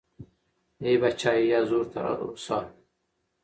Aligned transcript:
ای 0.83 0.93
بچای، 1.01 1.41
یازور 1.51 1.85
ته 1.91 2.01
روڅه 2.19 2.57